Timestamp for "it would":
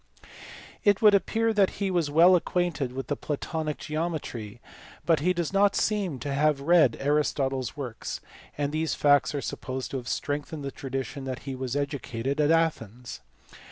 0.83-1.13